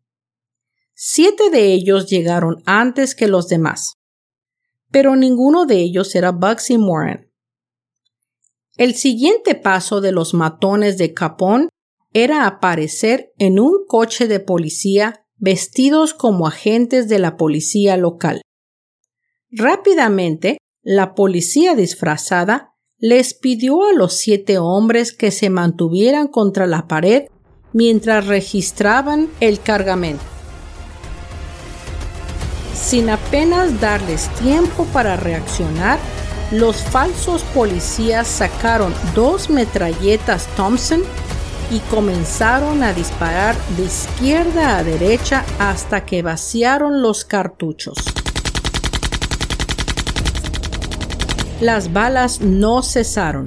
Siete 0.95 1.51
de 1.51 1.73
ellos 1.73 2.09
llegaron 2.09 2.63
antes 2.67 3.15
que 3.15 3.29
los 3.29 3.49
demás 3.49 3.95
pero 4.95 5.17
ninguno 5.17 5.67
de 5.67 5.81
ellos 5.81 6.15
era 6.15 6.31
Bugsy 6.31 6.79
Moran. 6.79 7.29
El 8.77 8.95
siguiente 8.95 9.55
paso 9.55 10.01
de 10.01 10.13
los 10.13 10.35
matones 10.35 10.99
de 10.99 11.15
Capón 11.15 11.69
era 12.13 12.47
aparecer 12.47 13.33
en 13.39 13.61
un 13.61 13.87
coche 13.87 14.27
de 14.27 14.41
policía 14.41 15.25
vestidos 15.37 16.15
como 16.15 16.47
agentes 16.47 17.09
de 17.09 17.19
la 17.19 17.37
policía 17.37 17.97
local. 17.97 18.43
Rápidamente, 19.51 20.59
la 20.83 21.15
policía 21.15 21.75
disfrazada 21.75 22.75
les 22.99 23.35
pidió 23.35 23.85
a 23.85 23.93
los 23.93 24.15
siete 24.15 24.59
hombres 24.59 25.13
que 25.13 25.31
se 25.31 25.51
mantuvieran 25.51 26.29
contra 26.29 26.67
la 26.67 26.87
pared 26.89 27.25
mientras 27.73 28.27
registraban 28.27 29.29
el 29.41 29.61
cargamento 29.61 30.35
sin 32.85 33.09
apenas 33.09 33.81
darles 33.81 34.29
tiempo 34.35 34.85
para 34.93 35.17
reaccionar, 35.17 35.99
los 36.51 36.77
falsos 36.77 37.43
policías 37.55 38.29
sacaron 38.29 38.95
dos 39.15 39.51
metralletas 39.51 40.47
Thompson 40.57 41.03
y 41.71 41.79
comenzaron 41.91 42.83
a 42.83 42.93
disparar 42.93 43.57
de 43.77 43.85
izquierda 43.85 44.79
a 44.79 44.85
derecha 44.85 45.45
hasta 45.59 46.05
que 46.05 46.23
vaciaron 46.23 47.03
los 47.03 47.25
cartuchos. 47.25 47.97
Las 51.61 51.93
balas 51.93 52.41
no 52.41 52.83
cesaron. 52.83 53.47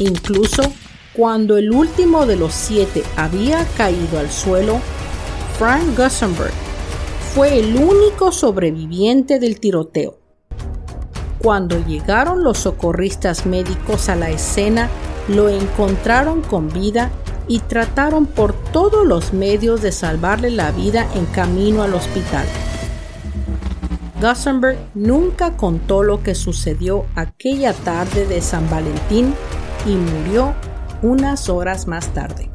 Incluso 0.00 0.72
cuando 1.12 1.56
el 1.56 1.70
último 1.70 2.26
de 2.26 2.36
los 2.36 2.52
siete 2.52 3.04
había 3.16 3.64
caído 3.76 4.18
al 4.18 4.30
suelo, 4.30 4.80
Frank 5.58 5.96
Gussenberg 5.96 6.67
fue 7.38 7.60
el 7.60 7.76
único 7.76 8.32
sobreviviente 8.32 9.38
del 9.38 9.60
tiroteo. 9.60 10.18
Cuando 11.38 11.78
llegaron 11.86 12.42
los 12.42 12.58
socorristas 12.58 13.46
médicos 13.46 14.08
a 14.08 14.16
la 14.16 14.28
escena, 14.28 14.90
lo 15.28 15.48
encontraron 15.48 16.42
con 16.42 16.68
vida 16.68 17.12
y 17.46 17.60
trataron 17.60 18.26
por 18.26 18.54
todos 18.72 19.06
los 19.06 19.32
medios 19.32 19.82
de 19.82 19.92
salvarle 19.92 20.50
la 20.50 20.72
vida 20.72 21.06
en 21.14 21.26
camino 21.26 21.84
al 21.84 21.94
hospital. 21.94 22.44
Gussenberg 24.20 24.76
nunca 24.94 25.56
contó 25.56 26.02
lo 26.02 26.24
que 26.24 26.34
sucedió 26.34 27.06
aquella 27.14 27.72
tarde 27.72 28.26
de 28.26 28.42
San 28.42 28.68
Valentín 28.68 29.32
y 29.86 29.94
murió 29.94 30.54
unas 31.02 31.48
horas 31.48 31.86
más 31.86 32.12
tarde. 32.12 32.47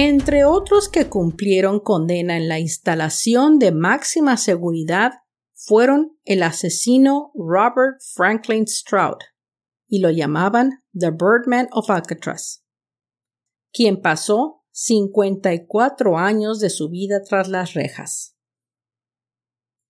Entre 0.00 0.44
otros 0.44 0.88
que 0.88 1.08
cumplieron 1.08 1.80
condena 1.80 2.36
en 2.36 2.46
la 2.46 2.60
instalación 2.60 3.58
de 3.58 3.72
máxima 3.72 4.36
seguridad 4.36 5.10
fueron 5.54 6.16
el 6.24 6.44
asesino 6.44 7.32
Robert 7.34 8.00
Franklin 8.14 8.68
Stroud, 8.68 9.16
y 9.88 9.98
lo 9.98 10.10
llamaban 10.10 10.84
The 10.96 11.10
Birdman 11.10 11.66
of 11.72 11.90
Alcatraz, 11.90 12.62
quien 13.72 14.00
pasó 14.00 14.62
54 14.70 16.16
años 16.16 16.60
de 16.60 16.70
su 16.70 16.90
vida 16.90 17.24
tras 17.28 17.48
las 17.48 17.74
rejas. 17.74 18.36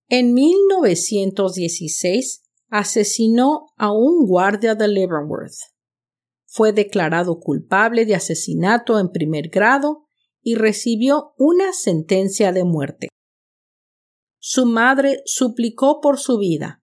En 0.07 0.33
1916 0.33 2.49
asesinó 2.69 3.67
a 3.77 3.91
un 3.91 4.25
guardia 4.25 4.73
de 4.73 4.87
Leavenworth 4.87 5.78
fue 6.51 6.73
declarado 6.73 7.39
culpable 7.39 8.05
de 8.05 8.15
asesinato 8.15 8.99
en 8.99 9.09
primer 9.09 9.49
grado 9.49 10.07
y 10.41 10.55
recibió 10.55 11.33
una 11.37 11.73
sentencia 11.73 12.51
de 12.51 12.63
muerte. 12.63 13.07
Su 14.39 14.65
madre 14.65 15.21
suplicó 15.25 16.01
por 16.01 16.17
su 16.17 16.39
vida 16.39 16.81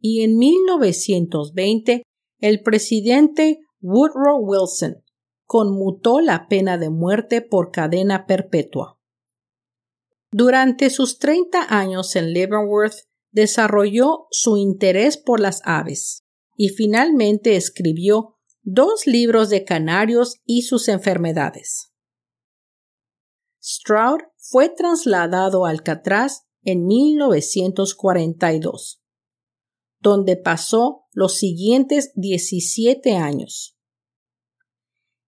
y 0.00 0.22
en 0.22 0.38
1920 0.38 2.02
el 2.40 2.62
presidente 2.62 3.60
Woodrow 3.82 4.38
Wilson 4.40 5.04
conmutó 5.44 6.20
la 6.20 6.48
pena 6.48 6.78
de 6.78 6.88
muerte 6.88 7.42
por 7.42 7.70
cadena 7.70 8.24
perpetua. 8.26 8.98
Durante 10.30 10.88
sus 10.88 11.18
30 11.18 11.66
años 11.68 12.16
en 12.16 12.32
Leavenworth 12.32 13.04
desarrolló 13.30 14.26
su 14.30 14.56
interés 14.56 15.18
por 15.18 15.40
las 15.40 15.60
aves 15.64 16.22
y 16.56 16.70
finalmente 16.70 17.56
escribió 17.56 18.38
dos 18.62 19.06
libros 19.06 19.50
de 19.50 19.64
canarios 19.64 20.40
y 20.44 20.62
sus 20.62 20.88
enfermedades. 20.88 21.92
Stroud 23.62 24.22
fue 24.36 24.68
trasladado 24.68 25.66
a 25.66 25.70
Alcatraz 25.70 26.48
en 26.62 26.86
1942, 26.86 29.00
donde 30.00 30.36
pasó 30.36 31.06
los 31.12 31.36
siguientes 31.36 32.12
17 32.14 33.16
años. 33.16 33.76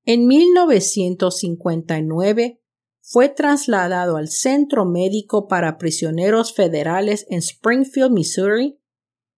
En 0.04 0.26
1959 0.26 2.60
fue 3.00 3.28
trasladado 3.28 4.16
al 4.16 4.28
Centro 4.28 4.84
Médico 4.84 5.46
para 5.46 5.78
Prisioneros 5.78 6.52
Federales 6.54 7.24
en 7.28 7.38
Springfield, 7.38 8.10
Missouri, 8.12 8.80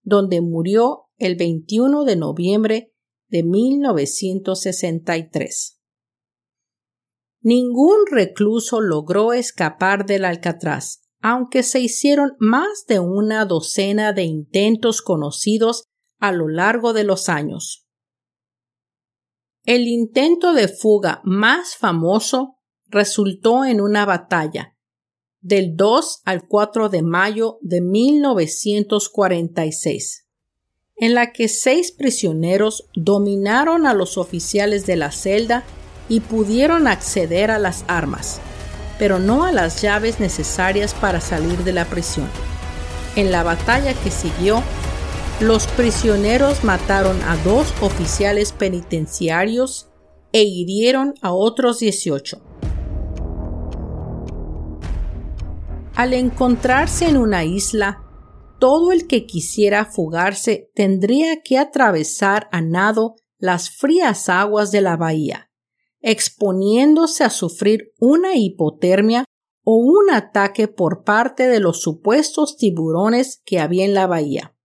donde 0.02 0.40
murió 0.40 1.10
el 1.18 1.36
21 1.36 2.04
de 2.04 2.16
noviembre 2.16 2.95
de 3.28 3.42
1963. 3.42 5.80
Ningún 7.40 8.06
recluso 8.10 8.80
logró 8.80 9.32
escapar 9.32 10.04
del 10.06 10.24
Alcatraz, 10.24 11.02
aunque 11.20 11.62
se 11.62 11.78
hicieron 11.80 12.32
más 12.38 12.86
de 12.86 12.98
una 12.98 13.44
docena 13.44 14.12
de 14.12 14.24
intentos 14.24 15.00
conocidos 15.02 15.84
a 16.18 16.32
lo 16.32 16.48
largo 16.48 16.92
de 16.92 17.04
los 17.04 17.28
años. 17.28 17.86
El 19.64 19.86
intento 19.88 20.52
de 20.52 20.68
fuga 20.68 21.20
más 21.24 21.76
famoso 21.76 22.58
resultó 22.86 23.64
en 23.64 23.80
una 23.80 24.04
batalla 24.06 24.76
del 25.40 25.74
2 25.76 26.22
al 26.24 26.48
4 26.48 26.88
de 26.88 27.02
mayo 27.02 27.58
de 27.62 27.80
1946, 27.80 30.25
en 30.98 31.14
la 31.14 31.32
que 31.32 31.48
seis 31.48 31.92
prisioneros 31.92 32.88
dominaron 32.94 33.86
a 33.86 33.92
los 33.92 34.16
oficiales 34.16 34.86
de 34.86 34.96
la 34.96 35.12
celda 35.12 35.64
y 36.08 36.20
pudieron 36.20 36.88
acceder 36.88 37.50
a 37.50 37.58
las 37.58 37.84
armas, 37.86 38.40
pero 38.98 39.18
no 39.18 39.44
a 39.44 39.52
las 39.52 39.82
llaves 39.82 40.20
necesarias 40.20 40.94
para 40.94 41.20
salir 41.20 41.58
de 41.64 41.72
la 41.72 41.84
prisión. 41.84 42.28
En 43.14 43.30
la 43.30 43.42
batalla 43.42 43.92
que 43.94 44.10
siguió, 44.10 44.62
los 45.40 45.66
prisioneros 45.66 46.64
mataron 46.64 47.20
a 47.22 47.36
dos 47.38 47.74
oficiales 47.82 48.52
penitenciarios 48.52 49.90
e 50.32 50.44
hirieron 50.44 51.14
a 51.20 51.32
otros 51.32 51.78
18. 51.78 52.40
Al 55.94 56.14
encontrarse 56.14 57.06
en 57.08 57.16
una 57.16 57.44
isla, 57.44 58.05
todo 58.58 58.92
el 58.92 59.06
que 59.06 59.26
quisiera 59.26 59.84
fugarse 59.84 60.70
tendría 60.74 61.42
que 61.42 61.58
atravesar 61.58 62.48
a 62.52 62.60
nado 62.60 63.16
las 63.38 63.70
frías 63.70 64.28
aguas 64.28 64.72
de 64.72 64.80
la 64.80 64.96
bahía, 64.96 65.50
exponiéndose 66.00 67.24
a 67.24 67.30
sufrir 67.30 67.92
una 67.98 68.36
hipotermia 68.36 69.24
o 69.64 69.76
un 69.76 70.10
ataque 70.10 70.68
por 70.68 71.04
parte 71.04 71.48
de 71.48 71.60
los 71.60 71.82
supuestos 71.82 72.56
tiburones 72.56 73.42
que 73.44 73.58
había 73.58 73.84
en 73.84 73.94
la 73.94 74.06
bahía 74.06 74.56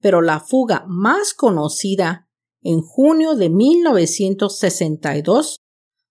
pero 0.00 0.22
la 0.22 0.40
fuga 0.40 0.84
más 0.88 1.34
conocida 1.34 2.28
en 2.62 2.80
junio 2.80 3.34
de 3.34 3.50
1962 3.50 5.60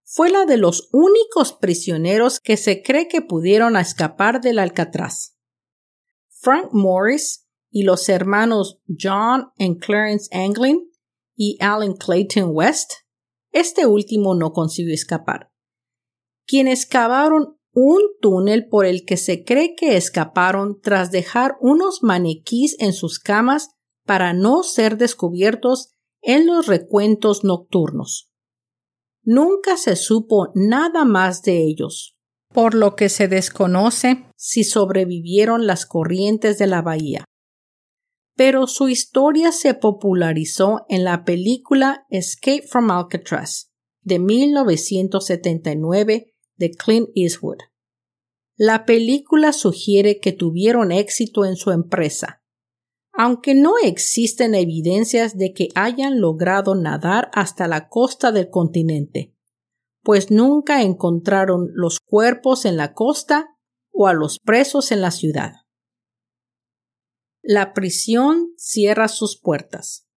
fue 0.03 0.29
la 0.29 0.45
de 0.45 0.57
los 0.57 0.89
únicos 0.93 1.53
prisioneros 1.53 2.39
que 2.39 2.57
se 2.57 2.81
cree 2.81 3.07
que 3.07 3.21
pudieron 3.21 3.75
escapar 3.75 4.41
del 4.41 4.59
Alcatraz. 4.59 5.36
Frank 6.47 6.69
Morris 6.71 7.45
y 7.69 7.83
los 7.83 8.07
hermanos 8.07 8.79
John 8.87 9.49
y 9.57 9.77
Clarence 9.79 10.29
Anglin 10.31 10.89
y 11.35 11.57
Alan 11.59 11.91
Clayton 11.91 12.51
West, 12.53 12.89
este 13.51 13.85
último 13.85 14.33
no 14.33 14.53
consiguió 14.53 14.93
escapar, 14.93 15.51
quienes 16.45 16.85
cavaron 16.85 17.59
un 17.73 17.99
túnel 18.21 18.69
por 18.69 18.85
el 18.85 19.03
que 19.03 19.17
se 19.17 19.43
cree 19.43 19.75
que 19.75 19.97
escaparon 19.97 20.79
tras 20.79 21.11
dejar 21.11 21.57
unos 21.59 22.01
maniquís 22.01 22.77
en 22.79 22.93
sus 22.93 23.19
camas 23.19 23.71
para 24.05 24.31
no 24.31 24.63
ser 24.63 24.95
descubiertos 24.95 25.97
en 26.21 26.47
los 26.47 26.67
recuentos 26.67 27.43
nocturnos. 27.43 28.31
Nunca 29.21 29.75
se 29.75 29.97
supo 29.97 30.53
nada 30.55 31.03
más 31.03 31.41
de 31.41 31.61
ellos, 31.61 32.16
por 32.57 32.73
lo 32.73 32.95
que 32.95 33.07
se 33.07 33.27
desconoce 33.27 34.25
si 34.35 34.63
sobrevivieron 34.63 35.67
las 35.67 35.85
corrientes 35.85 36.57
de 36.57 36.65
la 36.65 36.81
bahía. 36.81 37.23
Pero 38.35 38.65
su 38.65 38.89
historia 38.89 39.51
se 39.51 39.75
popularizó 39.75 40.83
en 40.89 41.03
la 41.03 41.23
película 41.23 42.07
Escape 42.09 42.63
from 42.63 42.89
Alcatraz 42.89 43.69
de 44.01 44.17
1979 44.17 46.33
de 46.55 46.71
Clint 46.71 47.09
Eastwood. 47.13 47.59
La 48.55 48.85
película 48.85 49.53
sugiere 49.53 50.19
que 50.19 50.31
tuvieron 50.31 50.91
éxito 50.91 51.45
en 51.45 51.57
su 51.57 51.69
empresa, 51.69 52.41
aunque 53.13 53.53
no 53.53 53.73
existen 53.83 54.55
evidencias 54.55 55.37
de 55.37 55.53
que 55.53 55.69
hayan 55.75 56.19
logrado 56.19 56.73
nadar 56.73 57.29
hasta 57.33 57.67
la 57.67 57.87
costa 57.87 58.31
del 58.31 58.49
continente, 58.49 59.36
pues 60.07 60.31
nunca 60.31 60.81
encontraron 60.83 61.67
los 61.73 61.99
cuerpos 61.99 62.63
en 62.63 62.77
la 62.77 62.93
costa 62.93 63.57
o 63.91 64.07
a 64.07 64.13
los 64.13 64.39
presos 64.39 64.93
en 64.93 65.01
la 65.01 65.11
ciudad. 65.11 65.51
La 67.41 67.73
prisión 67.73 68.53
cierra 68.55 69.09
sus 69.09 69.37
puertas. 69.37 70.07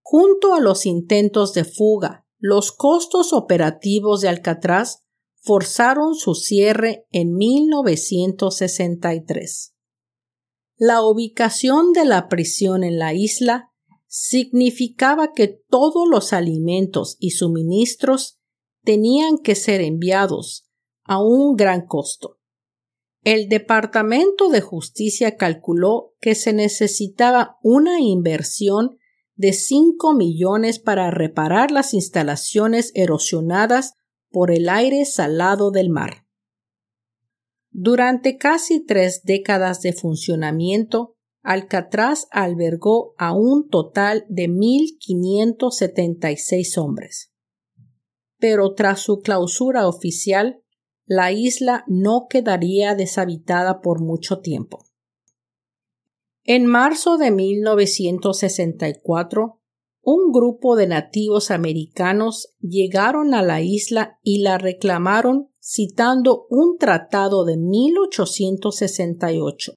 Junto 0.00 0.54
a 0.54 0.60
los 0.60 0.86
intentos 0.86 1.52
de 1.52 1.66
fuga, 1.66 2.26
los 2.38 2.72
costos 2.72 3.34
operativos 3.34 4.22
de 4.22 4.30
Alcatraz 4.30 5.02
forzaron 5.42 6.14
su 6.14 6.34
cierre 6.34 7.06
en 7.10 7.34
1963. 7.34 9.74
La 10.78 11.02
ubicación 11.02 11.92
de 11.92 12.06
la 12.06 12.28
prisión 12.28 12.82
en 12.82 12.98
la 12.98 13.12
isla 13.12 13.74
significaba 14.06 15.34
que 15.34 15.48
todos 15.48 16.08
los 16.08 16.32
alimentos 16.32 17.18
y 17.20 17.32
suministros 17.32 18.38
tenían 18.86 19.36
que 19.36 19.54
ser 19.56 19.82
enviados 19.82 20.70
a 21.04 21.22
un 21.22 21.56
gran 21.56 21.86
costo. 21.86 22.38
El 23.22 23.48
Departamento 23.48 24.48
de 24.48 24.60
Justicia 24.60 25.36
calculó 25.36 26.14
que 26.20 26.36
se 26.36 26.52
necesitaba 26.52 27.56
una 27.62 27.98
inversión 28.00 28.98
de 29.34 29.52
5 29.52 30.14
millones 30.14 30.78
para 30.78 31.10
reparar 31.10 31.72
las 31.72 31.92
instalaciones 31.92 32.92
erosionadas 32.94 33.94
por 34.30 34.52
el 34.52 34.68
aire 34.68 35.04
salado 35.04 35.72
del 35.72 35.90
mar. 35.90 36.24
Durante 37.70 38.38
casi 38.38 38.84
tres 38.84 39.22
décadas 39.24 39.82
de 39.82 39.92
funcionamiento, 39.92 41.16
Alcatraz 41.42 42.28
albergó 42.30 43.14
a 43.18 43.32
un 43.32 43.68
total 43.68 44.24
de 44.28 44.48
1.576 44.48 46.78
hombres. 46.78 47.32
Pero 48.38 48.74
tras 48.74 49.00
su 49.00 49.20
clausura 49.20 49.88
oficial, 49.88 50.62
la 51.06 51.32
isla 51.32 51.84
no 51.86 52.26
quedaría 52.28 52.94
deshabitada 52.94 53.80
por 53.80 54.00
mucho 54.00 54.40
tiempo. 54.40 54.84
En 56.42 56.66
marzo 56.66 57.16
de 57.18 57.30
1964, 57.30 59.60
un 60.02 60.30
grupo 60.30 60.76
de 60.76 60.86
nativos 60.86 61.50
americanos 61.50 62.54
llegaron 62.60 63.32
a 63.34 63.42
la 63.42 63.60
isla 63.60 64.20
y 64.22 64.42
la 64.42 64.56
reclamaron 64.56 65.50
citando 65.60 66.46
un 66.48 66.78
tratado 66.78 67.44
de 67.44 67.56
1868 67.56 69.74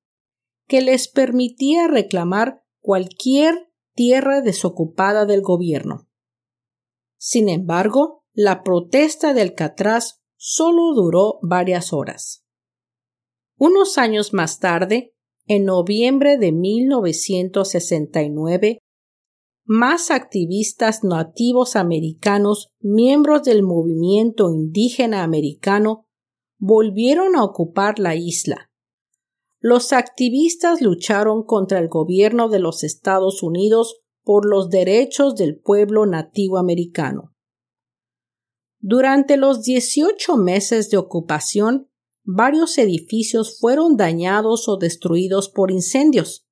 que 0.67 0.82
les 0.82 1.08
permitía 1.08 1.88
reclamar 1.88 2.63
cualquier 2.80 3.72
tierra 3.95 4.41
desocupada 4.41 5.26
del 5.26 5.41
gobierno. 5.41 6.08
Sin 7.17 7.50
embargo, 7.50 8.19
la 8.41 8.63
protesta 8.63 9.34
del 9.34 9.49
Alcatraz 9.49 10.21
solo 10.38 10.93
duró 10.95 11.39
varias 11.41 11.91
horas. 11.91 12.45
Unos 13.58 13.97
años 13.97 14.34
más 14.34 14.60
tarde, 14.60 15.13
en 15.45 15.65
noviembre 15.65 16.38
de 16.38 16.54
1969, 16.54 18.80
más 19.65 20.10
activistas 20.10 21.04
nativos 21.04 21.75
americanos, 21.75 22.69
miembros 22.80 23.43
del 23.43 23.62
movimiento 23.62 24.54
indígena 24.54 25.23
americano, 25.23 26.06
volvieron 26.58 27.36
a 27.36 27.43
ocupar 27.43 27.99
la 27.99 28.15
isla. 28.15 28.69
Los 29.60 29.91
activistas 29.91 30.82
lucharon 30.82 31.43
contra 31.43 31.80
el 31.80 31.89
gobierno 31.89 32.47
de 32.47 32.60
los 32.60 32.86
Estados 32.86 33.43
Unidos 33.43 33.99
por 34.23 34.45
los 34.45 34.69
derechos 34.69 35.36
del 35.36 35.60
pueblo 35.60 36.06
nativo 36.06 36.58
americano. 36.58 37.34
Durante 38.82 39.36
los 39.36 39.63
18 39.63 40.38
meses 40.38 40.89
de 40.89 40.96
ocupación, 40.98 41.89
varios 42.24 42.78
edificios 42.78 43.60
fueron 43.60 43.98
dañados 43.98 44.70
o 44.70 44.78
destruidos 44.78 45.50
por 45.50 45.70
incendios. 45.70 46.48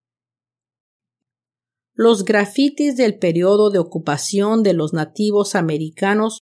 Los 1.93 2.25
grafitis 2.25 2.97
del 2.97 3.17
periodo 3.17 3.69
de 3.69 3.79
ocupación 3.79 4.61
de 4.61 4.73
los 4.73 4.91
nativos 4.93 5.55
americanos 5.55 6.41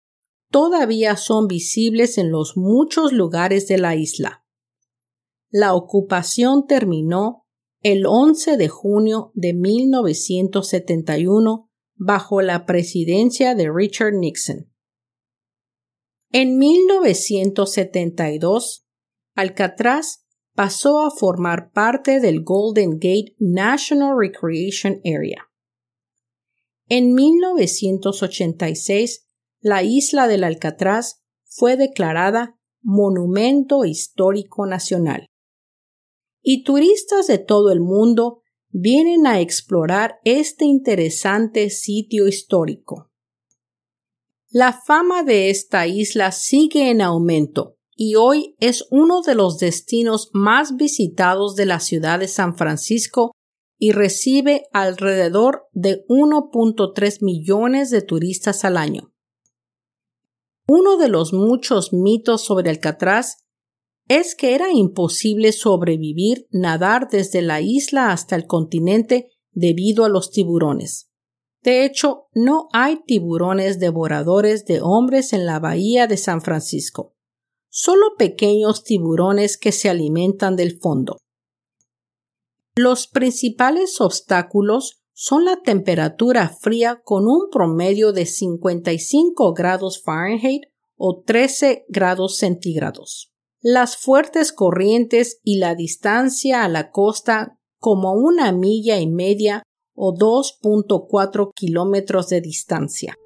todavía 0.52 1.18
son 1.18 1.48
visibles 1.48 2.20
en 2.20 2.32
los 2.32 2.56
muchos 2.56 3.12
lugares 3.12 3.68
de 3.68 3.80
la 3.80 3.96
isla. 3.96 4.46
La 5.50 5.74
ocupación 5.74 6.68
terminó 6.68 7.48
el 7.82 8.06
11 8.06 8.58
de 8.58 8.68
junio 8.70 9.32
de 9.34 9.54
1971 9.54 11.70
bajo 11.96 12.42
la 12.42 12.66
presidencia 12.66 13.56
de 13.56 13.70
Richard 13.74 14.14
Nixon. 14.14 14.71
En 16.34 16.58
1972, 16.58 18.86
Alcatraz 19.36 20.26
pasó 20.56 21.06
a 21.06 21.12
formar 21.12 21.74
parte 21.74 22.22
del 22.22 22.42
Golden 22.42 23.00
Gate 23.00 23.36
National 23.38 24.18
Recreation 24.18 25.02
Area. 25.04 25.50
En 26.88 27.14
1986, 27.14 29.28
la 29.60 29.84
isla 29.84 30.30
del 30.30 30.46
Alcatraz 30.46 31.22
fue 31.44 31.76
declarada 31.76 32.58
Monumento 32.82 33.84
Histórico 33.84 34.66
Nacional. 34.66 35.26
Y 36.42 36.64
turistas 36.64 37.28
de 37.28 37.40
todo 37.40 37.74
el 37.74 37.82
mundo 37.82 38.40
vienen 38.70 39.28
a 39.28 39.42
explorar 39.42 40.22
este 40.24 40.64
interesante 40.64 41.70
sitio 41.70 42.30
histórico. 42.30 43.11
La 44.54 44.74
fama 44.74 45.24
de 45.24 45.50
esta 45.50 45.88
isla 45.88 46.34
sigue 46.34 46.90
en 46.90 47.02
aumento 47.02 47.78
y 47.96 48.16
hoy 48.16 48.58
es 48.60 48.86
uno 48.92 49.22
de 49.22 49.34
los 49.34 49.60
destinos 49.60 50.30
más 50.34 50.76
visitados 50.76 51.56
de 51.56 51.66
la 51.66 51.80
ciudad 51.80 52.20
de 52.20 52.28
San 52.28 52.58
Francisco 52.58 53.32
y 53.78 53.94
recibe 53.94 54.66
alrededor 54.74 55.70
de 55.72 56.04
1.3 56.10 57.20
millones 57.22 57.92
de 57.92 58.02
turistas 58.02 58.66
al 58.66 58.76
año. 58.76 59.14
Uno 60.68 60.98
de 60.98 61.08
los 61.08 61.32
muchos 61.32 61.94
mitos 61.94 62.42
sobre 62.42 62.72
Alcatraz 62.72 63.46
es 64.10 64.36
que 64.36 64.54
era 64.54 64.74
imposible 64.74 65.54
sobrevivir 65.54 66.46
nadar 66.52 67.08
desde 67.10 67.42
la 67.42 67.62
isla 67.62 68.12
hasta 68.12 68.36
el 68.36 68.48
continente 68.48 69.30
debido 69.54 70.04
a 70.04 70.10
los 70.10 70.30
tiburones. 70.30 71.11
De 71.64 71.86
hecho, 71.86 72.28
no 72.34 72.68
hay 72.74 73.04
tiburones 73.06 73.80
devoradores 73.80 74.66
de 74.66 74.82
hombres 74.82 75.32
en 75.34 75.46
la 75.46 75.60
bahía 75.60 76.08
de 76.08 76.18
San 76.18 76.42
Francisco, 76.42 77.16
solo 77.70 78.16
pequeños 78.18 78.84
tiburones 78.84 79.58
que 79.58 79.72
se 79.72 79.90
alimentan 79.90 80.56
del 80.56 80.80
fondo. 80.80 81.18
Los 82.76 83.08
principales 83.08 84.02
obstáculos 84.02 85.02
son 85.14 85.46
la 85.46 85.62
temperatura 85.62 86.50
fría 86.50 87.02
con 87.04 87.28
un 87.28 87.50
promedio 87.52 88.12
de 88.12 88.26
55 88.26 89.54
grados 89.54 90.02
Fahrenheit 90.02 90.64
o 90.96 91.22
13 91.24 91.86
grados 91.90 92.38
centígrados, 92.38 93.32
las 93.60 93.98
fuertes 93.98 94.52
corrientes 94.52 95.40
y 95.44 95.60
la 95.60 95.76
distancia 95.76 96.64
a 96.64 96.70
la 96.70 96.90
costa 96.90 97.60
como 97.78 98.14
una 98.14 98.52
milla 98.52 99.00
y 99.00 99.08
media 99.08 99.64
o 99.96 100.14
2.4 100.14 101.52
kilómetros 101.54 102.30
de 102.30 102.42
distancia. 102.42 103.18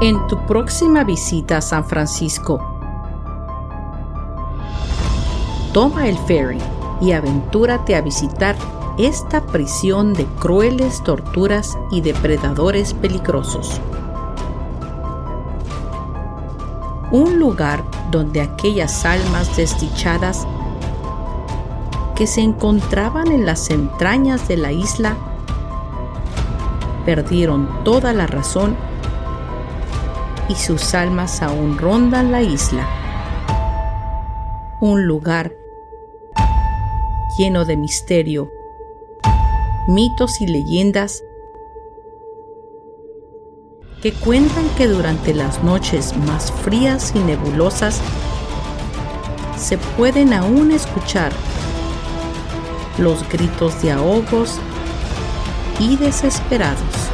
En 0.00 0.26
tu 0.26 0.36
próxima 0.46 1.02
visita 1.02 1.56
a 1.56 1.60
San 1.62 1.82
Francisco, 1.82 2.60
toma 5.72 6.08
el 6.08 6.18
ferry 6.18 6.58
y 7.00 7.12
aventúrate 7.12 7.94
a 7.94 8.02
visitar 8.02 8.54
esta 8.98 9.44
prisión 9.44 10.14
de 10.14 10.24
crueles 10.38 11.02
torturas 11.02 11.76
y 11.90 12.00
depredadores 12.00 12.94
peligrosos. 12.94 13.80
Un 17.10 17.38
lugar 17.40 17.82
donde 18.10 18.40
aquellas 18.40 19.04
almas 19.04 19.56
desdichadas 19.56 20.46
que 22.14 22.28
se 22.28 22.40
encontraban 22.40 23.32
en 23.32 23.44
las 23.44 23.70
entrañas 23.70 24.46
de 24.46 24.56
la 24.56 24.70
isla 24.70 25.16
perdieron 27.04 27.68
toda 27.82 28.12
la 28.12 28.28
razón 28.28 28.76
y 30.48 30.54
sus 30.54 30.94
almas 30.94 31.42
aún 31.42 31.78
rondan 31.78 32.30
la 32.30 32.42
isla. 32.42 32.88
Un 34.80 35.06
lugar 35.06 35.52
lleno 37.36 37.64
de 37.64 37.76
misterio 37.76 38.50
mitos 39.86 40.40
y 40.40 40.46
leyendas 40.46 41.22
que 44.02 44.12
cuentan 44.12 44.68
que 44.76 44.86
durante 44.86 45.32
las 45.32 45.62
noches 45.64 46.16
más 46.26 46.52
frías 46.52 47.12
y 47.14 47.20
nebulosas 47.20 48.00
se 49.56 49.78
pueden 49.78 50.32
aún 50.32 50.72
escuchar 50.72 51.32
los 52.98 53.26
gritos 53.30 53.80
de 53.82 53.92
ahogos 53.92 54.58
y 55.80 55.96
desesperados. 55.96 57.13